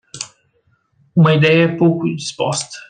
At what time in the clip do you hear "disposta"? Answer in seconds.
2.15-2.75